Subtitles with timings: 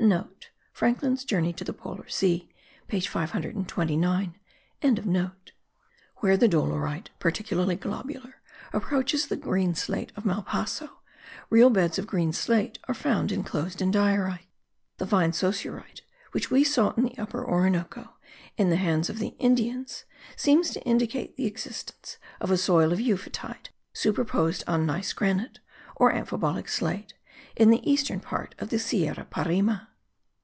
[0.00, 2.48] (* Franklin's Journey to the Polar Sea
[2.88, 4.34] page 529.)
[6.16, 8.36] Where the diorite, partly globular,
[8.72, 10.88] approaches the green slate of Malpasso,
[11.50, 14.46] real beds of green slate are found inclosed in diorite.
[14.96, 16.00] The fine saussurite
[16.32, 18.14] which we saw in the Upper Orinoco
[18.56, 20.04] in the hands of the Indians,
[20.34, 25.58] seems to indicate the existence of a soil of euphotide, superposed on gneiss granite,
[25.94, 27.12] or amphibolic slate,
[27.54, 29.82] in the eastern part of the Sierra Parime.